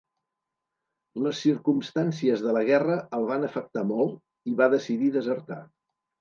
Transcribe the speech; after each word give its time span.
Les 1.25 1.41
circumstàncies 1.47 2.41
de 2.45 2.55
la 2.55 2.63
guerra 2.69 2.95
el 3.19 3.27
van 3.33 3.45
afectar 3.49 3.85
molt 3.93 4.17
i 4.53 4.57
va 4.63 4.71
decidir 4.77 5.13
desertar. 5.19 5.61